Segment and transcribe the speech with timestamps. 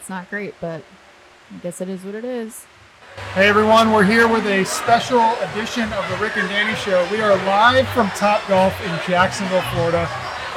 [0.00, 0.82] it's not great, but
[1.54, 2.64] I guess it is what it is.
[3.34, 7.06] Hey everyone, we're here with a special edition of the Rick and Danny Show.
[7.12, 10.08] We are live from Top Golf in Jacksonville, Florida.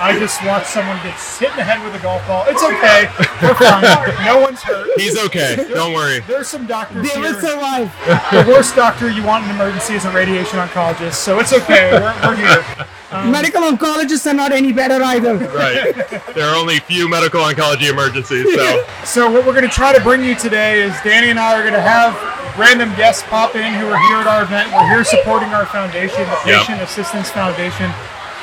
[0.04, 2.43] I just watched someone get hit in the head with a golf ball.
[2.47, 3.07] It's okay.
[3.41, 3.88] We're fine.
[4.25, 4.89] No one's hurt.
[4.99, 5.55] He's okay.
[5.73, 6.19] Don't worry.
[6.27, 7.39] There's some doctors They will here.
[7.41, 7.87] survive.
[8.31, 11.92] The worst doctor you want in an emergency is a radiation oncologist, so it's okay.
[11.93, 12.86] We're, we're here.
[13.11, 15.36] Um, medical oncologists are not any better either.
[15.37, 15.93] Right.
[16.36, 20.01] There are only few medical oncology emergencies, so So what we're going to try to
[20.04, 22.11] bring you today is Danny and I are going to have
[22.59, 24.73] random guests pop in who are here at our event.
[24.73, 26.59] We're here supporting our foundation, the Yep.
[26.67, 27.89] Patient Assistance Foundation.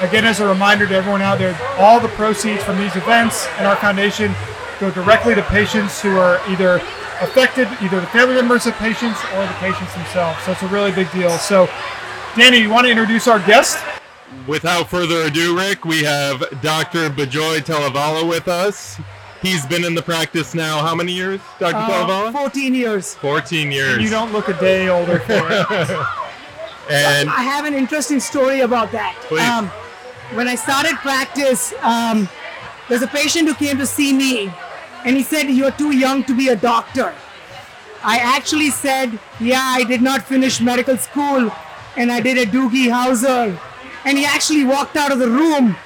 [0.00, 3.66] Again, as a reminder to everyone out there, all the proceeds from these events and
[3.66, 4.34] our foundation
[4.78, 6.76] go directly to patients who are either
[7.20, 10.42] affected, either the family members of patients or the patients themselves.
[10.44, 11.30] So it's a really big deal.
[11.30, 11.68] So,
[12.34, 13.78] Danny, you want to introduce our guest?
[14.46, 17.10] without further ado, Rick, we have Dr.
[17.10, 19.00] Bijoy Telivala with us.
[19.42, 21.76] He's been in the practice now how many years, Dr.
[21.76, 22.32] Uh, Telivala?
[22.32, 23.14] 14 years.
[23.16, 24.02] 14 years.
[24.02, 25.70] You don't look a day older for it.
[26.90, 29.16] and I have an interesting story about that.
[29.32, 29.89] Um, Please.
[30.34, 32.28] When I started practice, um,
[32.88, 34.52] there's a patient who came to see me,
[35.04, 37.14] and he said, "You're too young to be a doctor."
[38.02, 41.52] I actually said, "Yeah, I did not finish medical school,
[41.96, 43.58] and I did a Doogie Howser,"
[44.04, 45.76] and he actually walked out of the room,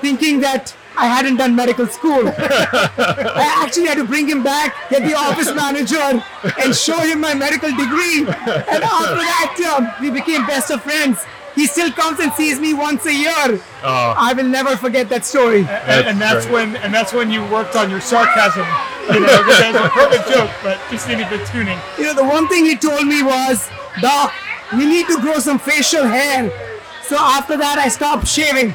[0.00, 0.74] thinking that.
[0.96, 2.28] I hadn't done medical school.
[2.38, 6.22] I actually had to bring him back, get the office manager,
[6.62, 8.20] and show him my medical degree.
[8.20, 11.18] And after that, um, we became best of friends.
[11.54, 13.60] He still comes and sees me once a year.
[13.82, 14.14] Oh.
[14.16, 15.60] I will never forget that story.
[15.60, 18.66] and, and that's when and that's when you worked on your sarcasm.
[19.12, 21.78] You know, because was a perfect joke, but just needed the tuning.
[21.98, 23.68] You know, the one thing he told me was,
[24.00, 24.32] Doc,
[24.72, 26.50] we need to grow some facial hair.
[27.02, 28.72] So after that, I stopped shaving.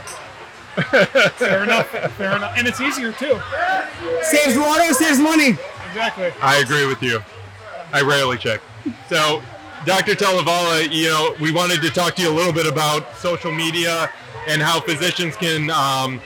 [1.38, 1.88] Fair enough.
[1.90, 2.54] Fair enough.
[2.56, 3.40] And it's easier too.
[4.22, 5.58] Saves water, saves money.
[5.88, 6.32] Exactly.
[6.42, 7.22] I agree with you.
[7.92, 8.62] I rarely check.
[9.10, 9.42] So,
[9.86, 10.14] Dr.
[10.14, 14.12] Telivala, you know, we wanted to talk to you a little bit about social media
[14.48, 16.22] and how physicians can um,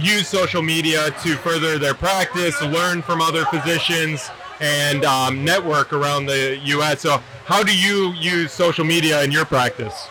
[0.00, 4.28] use social media to further their practice, learn from other physicians,
[4.60, 7.02] and um, network around the U.S.
[7.02, 10.08] So, how do you use social media in your practice?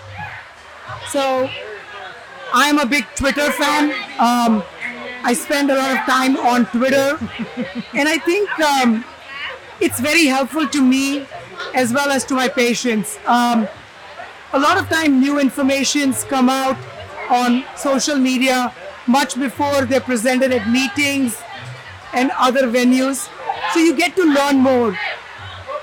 [1.09, 1.49] So
[2.53, 3.91] I'm a big Twitter fan.
[4.17, 4.63] Um,
[5.23, 7.17] I spend a lot of time on Twitter,
[7.93, 9.03] and I think um,
[9.81, 11.27] it's very helpful to me
[11.73, 13.17] as well as to my patients.
[13.25, 13.67] Um,
[14.53, 16.77] a lot of time, new informations come out
[17.29, 18.73] on social media
[19.07, 21.41] much before they're presented at meetings
[22.13, 23.29] and other venues,
[23.73, 24.97] so you get to learn more.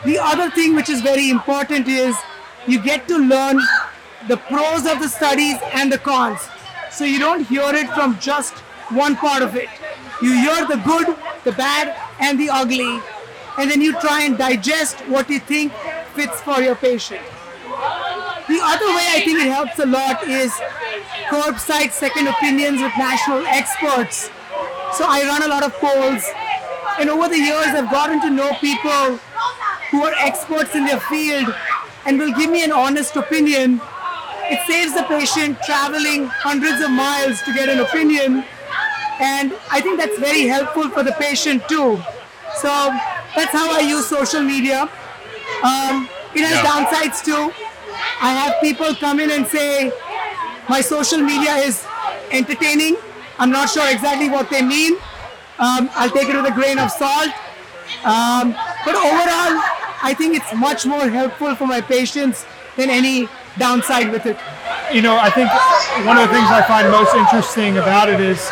[0.05, 2.17] The other thing which is very important is
[2.67, 3.59] you get to learn
[4.29, 6.41] the pros of the studies and the cons.
[6.91, 8.55] So you don't hear it from just
[8.91, 9.69] one part of it.
[10.23, 13.01] You hear the good, the bad, and the ugly,
[13.59, 15.73] and then you try and digest what you think
[16.15, 17.23] fits for your patient.
[18.47, 20.53] The other way I think it helps a lot is
[21.29, 24.31] curbside second opinions with national experts.
[24.93, 26.23] So I run a lot of polls,
[26.99, 29.19] and over the years I've gotten to know people
[29.91, 31.55] who are experts in their field
[32.07, 33.81] and will give me an honest opinion.
[34.51, 38.45] It saves the patient traveling hundreds of miles to get an opinion,
[39.21, 41.99] and I think that's very helpful for the patient too.
[42.61, 42.93] So
[43.37, 44.89] that's how I use social media.
[45.63, 46.71] Um, it has Yeah.
[46.71, 47.53] downsides too.
[48.21, 49.93] I have people come in and say,
[50.69, 51.85] my social media is
[52.31, 52.97] entertaining.
[53.39, 54.95] I'm not sure exactly what they mean.
[55.59, 57.31] Um, I'll take it with a grain of salt.
[58.05, 59.55] Um, but overall,
[60.03, 62.45] I think it's much more helpful for my patients
[62.77, 63.29] than any
[63.59, 64.37] downside with it.
[64.93, 65.49] You know, I think
[66.07, 68.51] one of the things I find most interesting about it is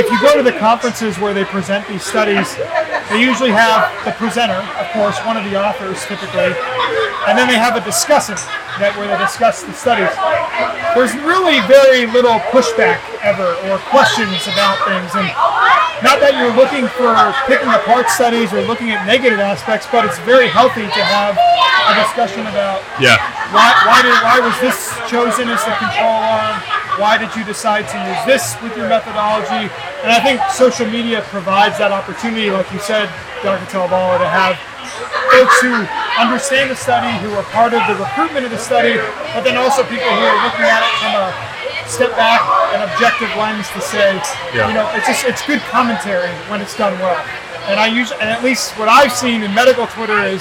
[0.00, 2.56] if you go to the conferences where they present these studies,
[3.10, 6.52] they usually have the presenter, of course, one of the authors typically,
[7.24, 8.36] and then they have a discussant
[8.76, 10.12] that where they discuss the studies.
[10.92, 15.28] There's really very little pushback ever or questions about things, and
[16.04, 17.10] not that you're looking for
[17.48, 21.92] picking apart studies or looking at negative aspects, but it's very healthy to have a
[22.04, 23.16] discussion about Yeah.
[23.56, 26.60] why, why, did, why was this chosen as the control arm?
[27.00, 29.72] Why did you decide to use this with your methodology?
[30.02, 33.10] And I think social media provides that opportunity, like you said,
[33.42, 33.66] Dr.
[33.66, 34.54] Telivala, to have
[35.34, 35.74] folks who
[36.18, 38.94] understand the study, who are part of the recruitment of the study,
[39.34, 41.26] but then also people who are looking at it from a
[41.90, 42.38] step back,
[42.74, 44.14] an objective lens to say,
[44.54, 44.70] Yeah.
[44.70, 47.18] you know, it's just it's good commentary when it's done well.
[47.66, 50.40] And I use, and at least what I've seen in medical Twitter is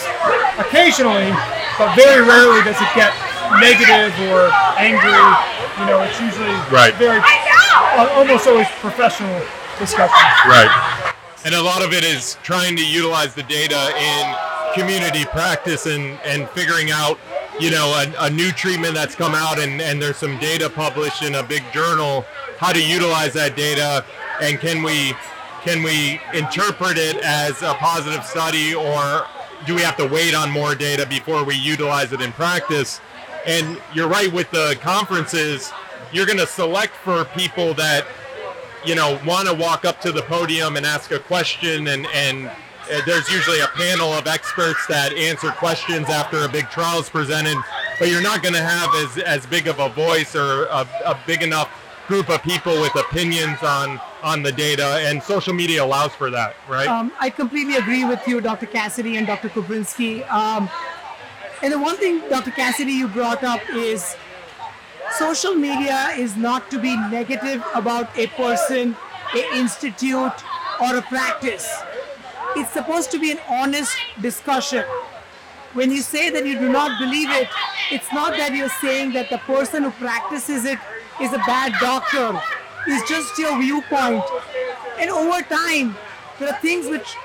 [0.61, 1.33] occasionally,
[1.81, 3.11] but very rarely does it get
[3.59, 4.47] negative or
[4.79, 5.17] angry.
[5.79, 6.93] You know, it's usually Right.
[6.95, 7.21] very,
[8.15, 9.41] almost always professional
[9.79, 10.11] discussions.
[10.45, 11.13] Right.
[11.45, 14.35] and a lot of it is trying to utilize the data in
[14.73, 17.19] community practice and, and figuring out
[17.59, 17.87] you know
[18.19, 21.43] a, a new treatment that's come out and, and there's some data published in a
[21.43, 22.25] big journal
[22.57, 24.03] how to utilize that data
[24.41, 25.13] and can we
[25.63, 29.25] can we interpret it as a positive study or
[29.65, 32.99] do we have to wait on more data before we utilize it in practice
[33.47, 35.71] and you're right with the conferences
[36.11, 38.05] you're going to select for people that
[38.85, 42.47] you know want to walk up to the podium and ask a question and and
[42.47, 47.09] uh, there's usually a panel of experts that answer questions after a big trial is
[47.09, 47.57] presented
[47.99, 51.19] but you're not going to have as as big of a voice or a, a
[51.25, 51.69] big enough
[52.07, 56.55] group of people with opinions on on the data and social media allows for that
[56.69, 58.65] right Um, I completely agree with you, Dr.
[58.65, 59.49] Cassidy and Dr.
[59.49, 60.27] Kubrinsky.
[60.31, 60.69] Um,
[61.63, 62.51] and the one thing, Dr.
[62.51, 64.15] Cassidy, you brought up is
[65.17, 68.95] social media is not to be negative about a person,
[69.33, 70.33] a institute,
[70.81, 71.67] or a practice.
[72.55, 74.83] It's supposed to be an honest discussion.
[75.73, 77.49] When you say that you do not believe it,
[77.91, 80.79] it's not that you're saying that the person who practices it
[81.21, 82.39] is a bad doctor.
[82.87, 84.23] It's just your viewpoint.
[84.99, 85.95] And over time,
[86.39, 87.15] there are things which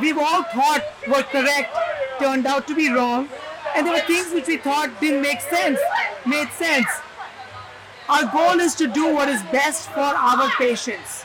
[0.00, 1.76] we've all thought were correct
[2.18, 3.28] turned out to be wrong.
[3.74, 5.78] And there were things which we thought didn't make sense,
[6.26, 6.86] made sense.
[8.08, 11.24] Our goal is to do what is best for our patients,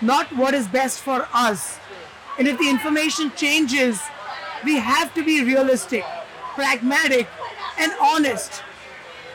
[0.00, 1.78] not what is best for us.
[2.38, 4.00] And if the information changes,
[4.64, 6.04] we have to be realistic,
[6.54, 7.28] pragmatic,
[7.78, 8.62] and honest.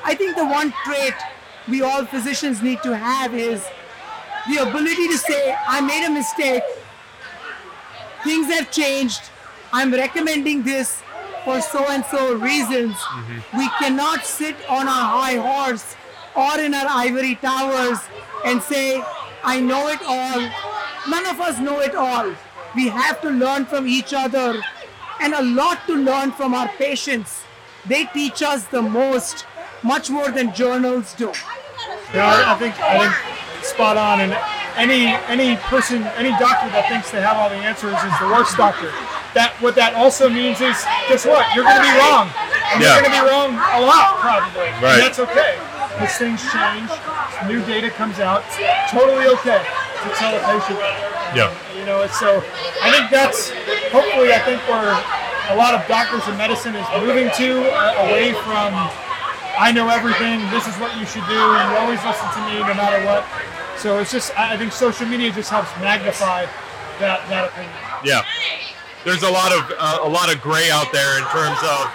[0.04, 1.14] I think the one trait
[1.70, 3.66] we all physicians need to have is
[4.50, 6.64] the ability to say, I made a mistake,
[8.24, 9.22] things have changed,
[9.72, 11.02] I'm recommending this
[11.44, 12.96] for so and so reasons.
[12.96, 13.58] Mm-hmm.
[13.58, 15.96] We cannot sit on our high horse
[16.36, 18.00] or in our ivory towers
[18.46, 19.04] and say,
[19.44, 20.40] I know it all.
[21.10, 22.34] None of us know it all.
[22.76, 24.62] We have to learn from each other
[25.20, 27.44] and a lot to learn from our patients.
[27.86, 29.46] They teach us the most,
[29.84, 31.32] much more than journals do.
[32.14, 34.22] Yeah, I, I think I think spot on.
[34.22, 38.30] And any any person, any doctor that thinks they have all the answers is the
[38.32, 38.90] worst doctor.
[39.36, 40.74] That what that also means is,
[41.12, 41.44] guess what?
[41.54, 42.32] You're going to be wrong,
[42.74, 42.96] and Yeah.
[42.98, 44.72] you're going to be wrong a lot probably.
[44.82, 44.98] Right.
[44.98, 45.60] And that's okay.
[45.94, 46.90] Because things change,
[47.46, 48.42] new data comes out.
[48.90, 50.80] Totally okay to tell a patient.
[51.36, 52.40] yeah You know, so
[52.82, 53.52] I think that's
[53.92, 54.96] hopefully I think where
[55.52, 58.72] a lot of doctors in medicine is moving to uh, away from
[59.60, 60.40] I know everything.
[60.56, 61.36] This is what you should do.
[61.36, 63.28] You always listen to me no matter what.
[63.80, 66.46] So it's just I think social media just helps magnify
[67.00, 67.74] that that opinion.
[68.04, 68.24] Yeah,
[69.06, 71.88] there's a lot of uh, a lot of gray out there in terms of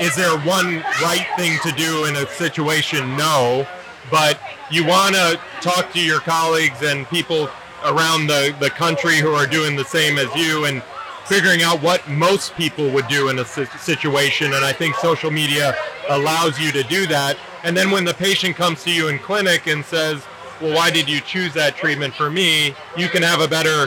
[0.00, 3.16] is there one right thing to do in a situation?
[3.16, 3.66] No,
[4.10, 4.38] but
[4.70, 7.48] you want to talk to your colleagues and people
[7.84, 10.82] around the, the country who are doing the same as you and
[11.26, 14.52] figuring out what most people would do in a situation.
[14.52, 15.74] And I think social media
[16.08, 17.36] allows you to do that.
[17.64, 20.22] And then when the patient comes to you in clinic and says,
[20.60, 22.74] well, why did you choose that treatment for me?
[22.96, 23.86] You can have a better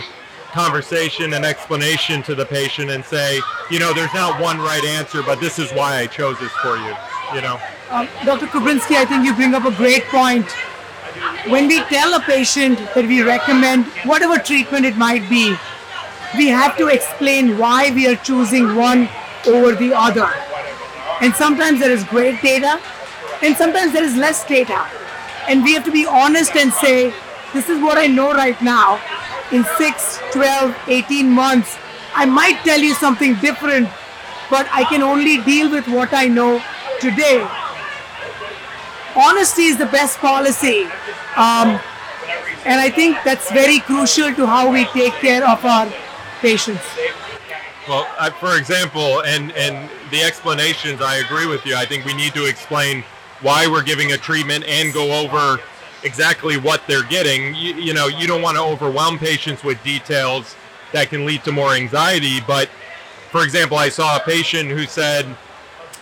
[0.51, 3.39] conversation and explanation to the patient and say,
[3.69, 6.77] you know, there's not one right answer, but this is why I chose this for
[6.77, 6.93] you.
[7.33, 7.59] You know,
[7.91, 8.47] Um, Dr.
[8.47, 10.45] Kubrinsky, I think you bring up a great point.
[11.47, 15.55] When we tell a patient that we recommend whatever treatment it might be,
[16.35, 19.09] we have to explain why we are choosing one
[19.47, 20.29] over the other.
[21.21, 22.79] And sometimes there is great data,
[23.41, 24.85] and sometimes there is less data.
[25.49, 27.11] And we have to be honest and say,
[27.53, 29.01] this is what I know right now.
[29.51, 31.75] In 6, 12, 18 months,
[32.13, 33.89] I might tell you something different,
[34.51, 36.61] but I can only deal with what I know
[37.01, 37.41] today.
[39.15, 40.83] Honesty is the best policy.
[41.35, 41.79] Um,
[42.65, 45.91] and I think that's very crucial to how we take care of our
[46.41, 46.85] patients.
[47.87, 51.75] Well, I, for example, and and the explanations, I agree with you.
[51.75, 53.03] I think we need to explain
[53.41, 55.61] why we're giving a treatment and go over
[56.03, 57.55] exactly what they're getting.
[57.55, 60.55] You, you know, you don't want to overwhelm patients with details
[60.91, 62.39] that can lead to more anxiety.
[62.45, 62.69] But
[63.31, 65.25] for example, I saw a patient who said,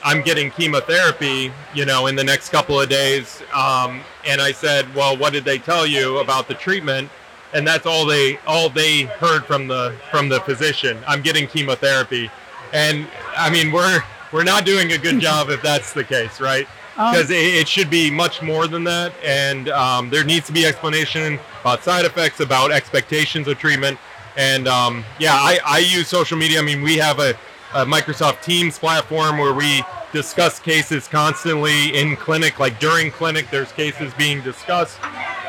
[0.03, 4.93] "I'm getting chemotherapy," you know, in the next couple of days, um, and I said,
[4.95, 7.09] "Well, what did they tell you about the treatment?"
[7.53, 10.97] and that's all they all they heard from the from the physician.
[11.07, 12.29] I'm getting chemotherapy,
[12.73, 16.67] and I mean we're we're not doing a good job if that's the case, right?
[16.97, 20.65] Because it, it should be much more than that, and um, there needs to be
[20.65, 23.99] explanation about side effects, about expectations of treatment,
[24.35, 26.59] and um, yeah, I, I use social media.
[26.59, 27.35] I mean, we have a,
[27.73, 33.71] a Microsoft Teams platform where we discuss cases constantly in clinic, like during clinic, there's
[33.71, 34.97] cases being discussed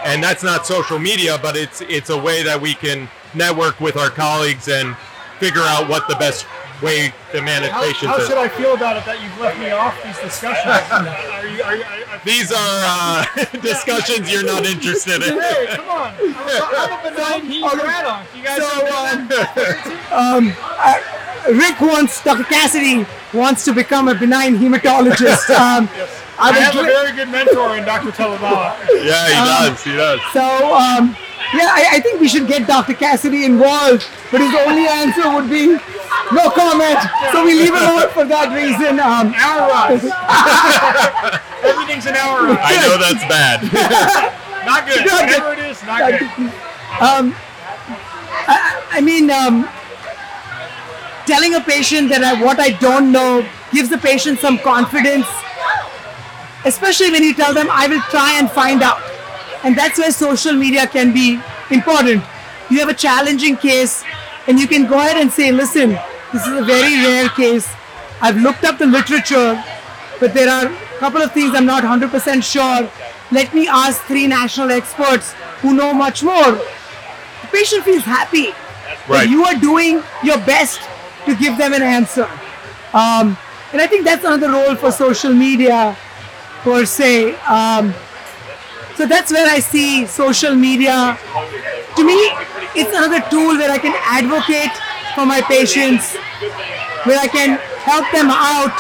[0.04, 3.96] and that's not social media, but it's it's a way that we can network with
[3.96, 4.96] our colleagues and
[5.38, 6.46] figure out what the best
[6.82, 9.94] way to manage How, patients should I feel about it that you've left me off
[10.04, 10.66] these discussions?
[10.92, 13.24] are you, are you, I, These are uh,
[13.60, 15.40] discussions you're not interested in.
[15.40, 16.12] Hey, come on.
[16.14, 16.30] I'm,
[16.76, 18.36] I'm a benign hematologist.
[18.36, 21.00] You guys So, don't um, uh,
[21.48, 22.44] Rick wants, Dr.
[22.44, 25.50] Cassidy wants to become a benign hematologist.
[25.50, 25.88] Um,
[26.40, 28.12] I I would have a very good mentor in Dr.
[28.12, 28.76] Telivala.
[29.02, 29.82] Yeah, he does.
[29.82, 30.20] He does.
[30.32, 31.16] So, um,
[31.54, 32.94] yeah, I, I think we should get Dr.
[32.94, 35.78] Cassidy involved, but his only answer would be
[36.32, 36.98] no comment.
[37.32, 39.00] So we leave it out for that reason.
[39.00, 40.04] Um, Hour rise.
[41.64, 42.58] Everything's an hour rise.
[42.60, 43.62] I know that's bad.
[44.66, 45.06] Not good.
[45.06, 45.42] Not good.
[45.42, 46.22] Whatever it is, not good.
[47.00, 47.34] um,
[48.46, 49.66] I, I mean, um,
[51.26, 55.26] telling a patient that I, what I don't know gives the patient some confidence,
[56.66, 59.00] especially when you tell them, I will try and find out.
[59.64, 62.22] And that's where social media can be important.
[62.70, 64.04] You have a challenging case,
[64.46, 65.90] and you can go ahead and say, listen,
[66.32, 67.68] this is a very rare case.
[68.20, 69.62] I've looked up the literature,
[70.20, 72.90] but there are a couple of things I'm not 100% sure.
[73.30, 76.52] Let me ask three national experts who know much more.
[76.52, 79.28] The patient feels happy that Right.
[79.28, 80.80] you are doing your best
[81.26, 82.28] to give them an answer.
[82.92, 83.36] Um,
[83.72, 85.96] and I think that's another role for social media
[86.62, 87.34] per se.
[87.46, 87.94] Um,
[88.98, 91.14] so that's where I see social media.
[91.94, 92.18] To me,
[92.74, 94.74] it's another tool where I can advocate
[95.14, 96.18] for my patients,
[97.06, 98.74] where I can help them out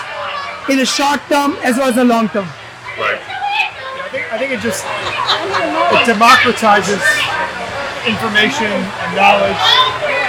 [0.66, 2.50] in the short term as well as the long term.
[2.98, 3.22] Right.
[3.22, 6.98] I think, I think it just it democratizes
[8.02, 9.62] information and knowledge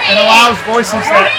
[0.06, 1.34] and allows voices that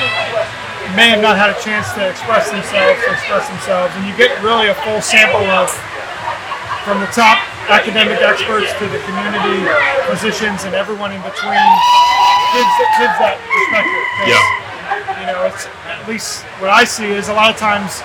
[0.99, 4.35] may have not had a chance to express themselves to express themselves and you get
[4.43, 5.71] really a full sample of
[6.83, 7.39] from the top
[7.71, 9.63] academic experts to the community
[10.11, 11.65] physicians and everyone in between
[12.51, 14.05] gives, gives that perspective.
[14.27, 15.23] Yeah.
[15.23, 18.03] you know it's at least what I see is a lot of times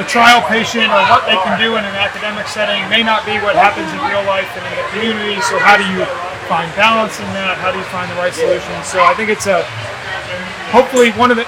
[0.00, 3.36] the trial patient or what they can do in an academic setting may not be
[3.44, 5.36] what happens in real life and in the community.
[5.44, 6.06] So how do you
[6.48, 7.60] find balance in that?
[7.60, 8.72] How do you find the right solution?
[8.88, 9.66] So I think it's a
[10.72, 11.44] hopefully one of the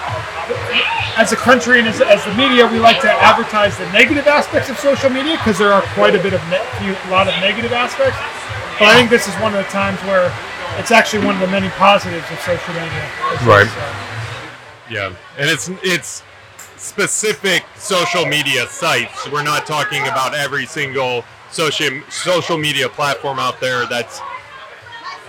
[1.21, 4.71] as a country and as, as the media, we like to advertise the negative aspects
[4.71, 7.35] of social media because there are quite a bit of ne- few, a lot of
[7.45, 8.17] negative aspects.
[8.79, 10.33] But I think this is one of the times where
[10.79, 13.05] it's actually one of the many positives of social media.
[13.45, 13.69] Right.
[13.69, 13.85] So,
[14.89, 16.23] Yeah, and it's it's
[16.79, 19.31] specific social media sites.
[19.31, 24.23] We're not talking about every single social social media platform out there that's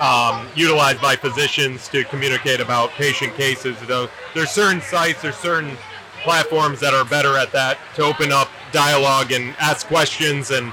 [0.02, 3.78] um, utilized by physicians to communicate about patient cases.
[3.88, 5.78] Though there's certain sites, there's certain
[6.24, 10.68] platforms that are better at that to open up dialogue and ask questions and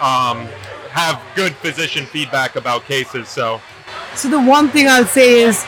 [0.00, 0.46] um,
[0.90, 3.28] have good physician feedback about cases.
[3.28, 3.60] So
[4.16, 5.64] So the one thing I'll say is,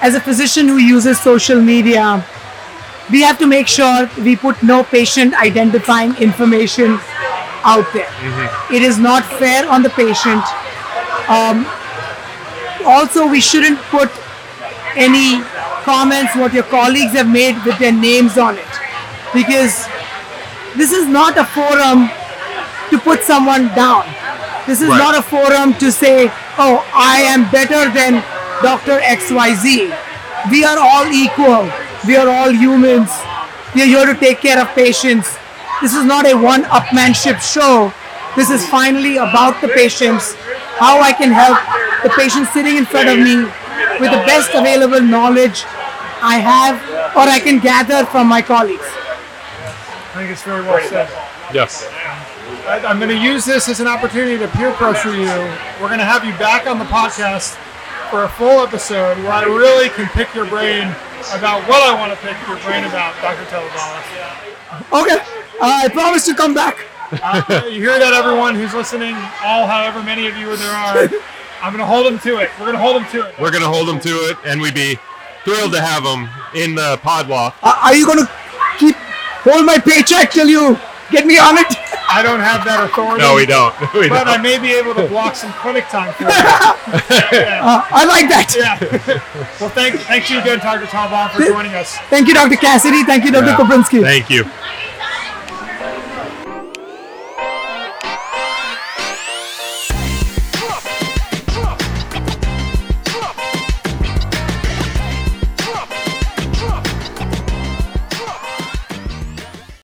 [0.00, 2.24] as a physician who uses social media,
[3.10, 6.98] we have to make sure we put no patient identifying information
[7.64, 8.10] out there.
[8.72, 10.44] It is not fair on the patient.
[11.28, 11.66] Um,
[12.84, 14.10] also, we shouldn't put
[14.96, 15.42] any
[15.84, 18.72] comments what your colleagues have made with their names on it,
[19.34, 19.86] because
[20.76, 22.08] this is not a forum
[22.90, 24.04] to put someone down.
[24.66, 24.98] This is Right.
[24.98, 28.22] not a forum to say, oh, I am better than
[28.62, 29.00] Dr.
[29.00, 29.92] XYZ.
[30.50, 31.70] We are all equal.
[32.06, 33.10] We are all humans.
[33.74, 35.36] We are here to take care of patients.
[35.82, 37.92] This is not a one upmanship show.
[38.36, 40.34] This is finally about the patients,
[40.78, 41.58] how I can help
[42.02, 43.44] the patient sitting in front of me
[44.00, 45.64] with the best available knowledge
[46.20, 46.76] I have
[47.16, 48.86] or I can gather from my colleagues.
[48.86, 51.08] I think it's very well said.
[51.52, 51.88] yes,
[52.66, 55.26] I, I'm going to use this as an opportunity to peer pressure you.
[55.80, 57.58] We're going to have you back on the podcast
[58.10, 60.88] for a full episode where I really can pick your brain
[61.34, 63.44] about what I want to pick your brain about, Dr.
[63.50, 65.02] Telivala.
[65.02, 65.18] Okay,
[65.60, 66.78] uh, I promise to come back.
[67.22, 71.08] Uh, you hear that, everyone who's listening, all however many of you there are.
[71.62, 72.50] I'm going to hold them to it.
[72.58, 73.38] We're going to hold them to it.
[73.40, 74.98] we're gonna hold them to it, and we'd be
[75.44, 77.56] thrilled to have them in the pod walk.
[77.62, 78.30] Uh, are you going to
[78.78, 78.96] keep
[79.44, 80.78] hold my paycheck till you
[81.10, 81.66] get me on it?
[82.06, 83.22] I don't have that authority.
[83.24, 83.72] No, we don't.
[83.94, 84.42] We But I don't.
[84.42, 86.30] may be able to block some clinic time for you.
[87.64, 88.52] Uh, I like that.
[88.52, 88.76] Yeah.
[89.58, 90.84] well, thank, thank you again, Dr.
[90.86, 91.96] Talbot, for joining us.
[92.12, 92.56] Thank you, Dr.
[92.56, 93.04] Cassidy.
[93.04, 93.46] Thank you, Dr.
[93.46, 93.56] Yeah.
[93.56, 94.02] Koprinsky.
[94.02, 94.44] Thank you.